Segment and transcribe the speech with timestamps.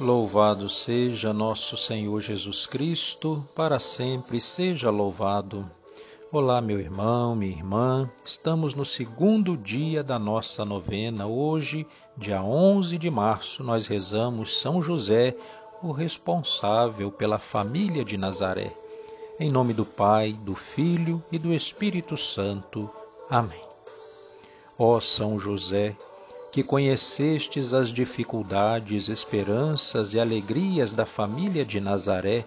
[0.00, 5.70] Louvado seja nosso Senhor Jesus Cristo, para sempre seja louvado.
[6.32, 8.10] Olá, meu irmão, minha irmã.
[8.24, 11.26] Estamos no segundo dia da nossa novena.
[11.26, 15.36] Hoje, dia 11 de março, nós rezamos São José,
[15.82, 18.72] o responsável pela família de Nazaré.
[19.38, 22.88] Em nome do Pai, do Filho e do Espírito Santo.
[23.28, 23.62] Amém.
[24.78, 25.94] Ó São José,
[26.52, 32.44] que conhecestes as dificuldades, esperanças e alegrias da família de Nazaré,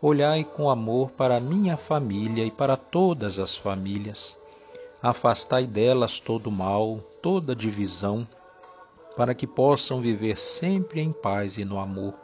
[0.00, 4.38] olhai com amor para a minha família e para todas as famílias.
[5.02, 8.26] Afastai delas todo mal, toda divisão,
[9.16, 12.14] para que possam viver sempre em paz e no amor.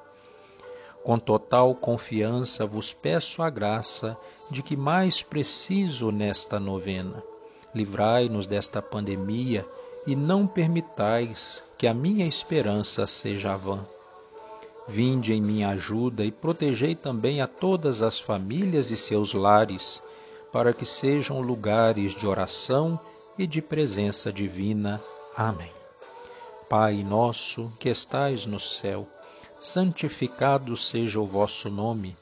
[1.02, 4.16] Com total confiança vos peço a graça
[4.50, 7.20] de que mais preciso nesta novena.
[7.74, 9.66] Livrai-nos desta pandemia
[10.06, 13.84] e não permitais que a minha esperança seja vã.
[14.88, 20.02] Vinde em minha ajuda e protegei também a todas as famílias e seus lares,
[20.52, 22.98] para que sejam lugares de oração
[23.38, 25.00] e de presença divina.
[25.36, 25.70] Amém.
[26.68, 29.06] Pai nosso que estais no céu,
[29.60, 32.16] santificado seja o vosso nome.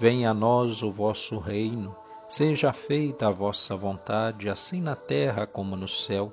[0.00, 1.94] Venha a nós o vosso reino.
[2.28, 6.32] Seja feita a vossa vontade, assim na terra como no céu.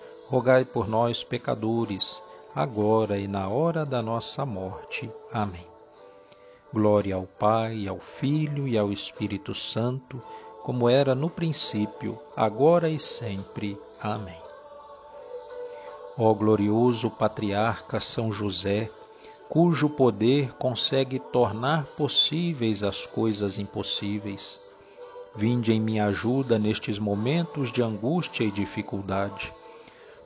[0.31, 2.23] rogai por nós, pecadores,
[2.55, 5.11] agora e na hora da nossa morte.
[5.29, 5.67] Amém.
[6.73, 10.21] Glória ao Pai, ao Filho e ao Espírito Santo,
[10.63, 13.77] como era no princípio, agora e sempre.
[13.99, 14.39] Amém.
[16.17, 18.89] Ó glorioso patriarca São José,
[19.49, 24.61] cujo poder consegue tornar possíveis as coisas impossíveis,
[25.35, 29.51] vinde em minha ajuda nestes momentos de angústia e dificuldade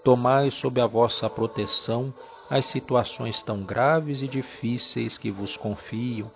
[0.05, 2.13] Tomai sob a vossa proteção
[2.47, 6.29] as situações tão graves e difíceis que vos confio,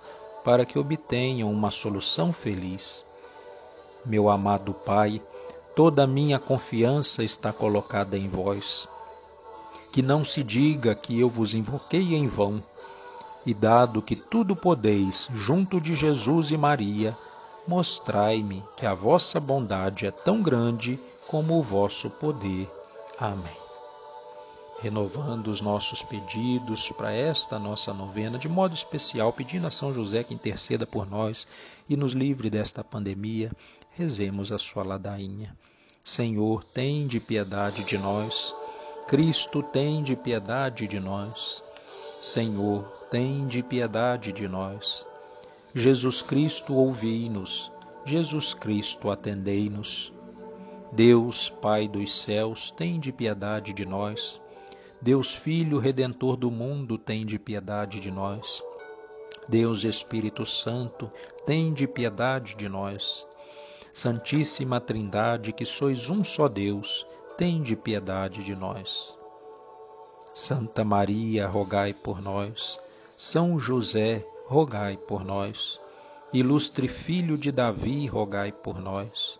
[0.43, 3.05] para que obtenham uma solução feliz.
[4.03, 5.21] Meu amado Pai,
[5.75, 8.87] toda a minha confiança está colocada em vós.
[9.93, 12.63] Que não se diga que eu vos invoquei em vão,
[13.45, 17.15] e dado que tudo podeis junto de Jesus e Maria,
[17.67, 22.67] mostrai-me que a vossa bondade é tão grande como o vosso poder.
[23.19, 23.51] Amém.
[24.81, 30.23] Renovando os nossos pedidos para esta nossa novena, de modo especial, pedindo a São José
[30.23, 31.45] que interceda por nós
[31.89, 33.51] e nos livre desta pandemia,
[33.91, 35.53] rezemos a sua ladainha.
[36.01, 38.55] Senhor, tem de piedade de nós.
[39.09, 41.61] Cristo, tem de piedade de nós.
[42.21, 45.05] Senhor, tem de piedade de nós.
[45.75, 47.69] Jesus Cristo, ouvi-nos.
[48.05, 50.13] Jesus Cristo, atendei-nos.
[50.91, 54.41] Deus, Pai dos céus, tem de piedade de nós.
[54.99, 58.63] Deus Filho Redentor do mundo, tem de piedade de nós.
[59.47, 61.11] Deus Espírito Santo,
[61.45, 63.27] tem de piedade de nós.
[63.93, 67.05] Santíssima Trindade, que sois um só Deus,
[67.37, 69.17] tem de piedade de nós.
[70.33, 72.79] Santa Maria, rogai por nós.
[73.11, 75.79] São José, rogai por nós.
[76.33, 79.39] Ilustre Filho de Davi, rogai por nós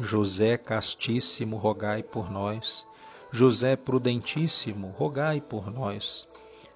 [0.00, 2.84] José Castíssimo, rogai por nós.
[3.30, 6.26] José Prudentíssimo, rogai por nós.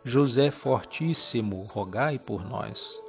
[0.04, 3.02] José Fortíssimo, rogai por nós.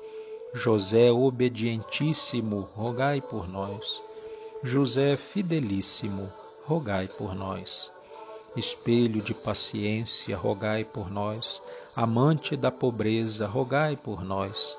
[0.51, 4.01] José Obedientíssimo, rogai por nós.
[4.63, 6.27] José Fidelíssimo,
[6.65, 7.91] rogai por nós.
[8.55, 11.61] Espelho de paciência, rogai por nós.
[11.95, 14.75] Amante da pobreza, rogai por nós.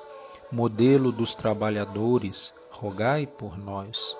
[0.51, 4.13] Modelo dos trabalhadores, rogai por nós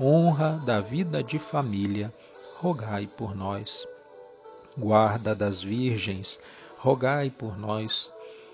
[0.00, 2.14] honra da vida de família,
[2.60, 3.84] rogai por nós.
[4.76, 6.38] Guarda das virgens,
[6.78, 8.12] rogai por nós.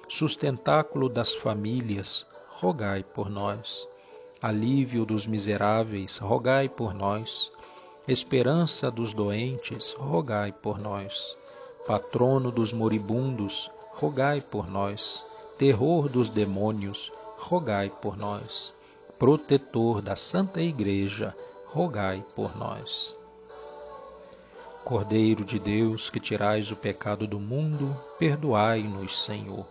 [0.08, 3.86] Sustentáculo das famílias, rogai por nós.
[4.40, 7.52] Alívio dos miseráveis, rogai por nós.
[8.08, 11.36] Esperança dos doentes, rogai por nós.
[11.86, 15.26] Patrono dos moribundos, rogai por nós.
[15.58, 18.74] Terror dos demônios, rogai por nós.
[19.24, 21.34] Protetor da Santa Igreja,
[21.68, 23.18] rogai por nós.
[24.84, 29.64] Cordeiro de Deus, que tirais o pecado do mundo, perdoai-nos, Senhor.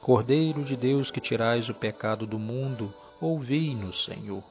[0.00, 4.44] Cordeiro de Deus, que tirais o pecado do mundo, ouvi-nos, Senhor.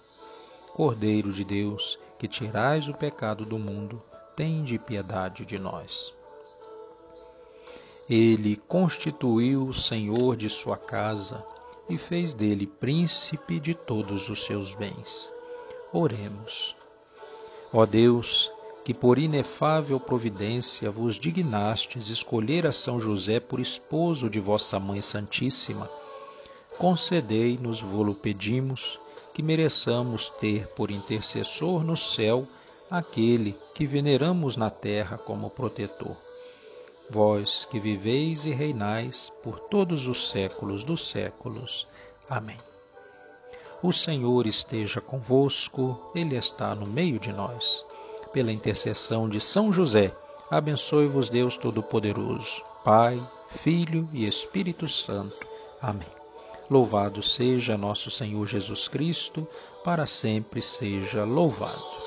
[0.74, 4.04] Cordeiro de Deus, que tirais o pecado do mundo,
[4.36, 6.14] tende piedade de nós.
[8.10, 11.55] Ele constituiu o Senhor de sua casa
[11.90, 15.34] e fez dele príncipe de todos os seus bens.
[15.94, 16.76] Oremos.
[17.72, 18.52] Ó Deus,
[18.84, 25.02] que por inefável providência vos dignastes escolher a São José por esposo de vossa Mãe
[25.02, 25.90] Santíssima,
[26.78, 29.00] concedei-nos, vô-lo pedimos,
[29.34, 32.48] que mereçamos ter por intercessor no céu
[32.90, 36.16] aquele que veneramos na terra como protetor.
[37.10, 41.88] Vós que viveis e reinais por todos os séculos dos séculos.
[42.30, 42.58] Amém.
[43.82, 47.86] O Senhor esteja convosco, Ele está no meio de nós
[48.36, 50.14] pela intercessão de São José,
[50.52, 53.18] abençoe-vos Deus Todo-Poderoso, Pai,
[53.50, 55.48] Filho e Espírito Santo.
[55.82, 56.08] Amém.
[56.70, 59.48] Louvado seja nosso Senhor Jesus Cristo,
[59.86, 62.05] para sempre seja louvado.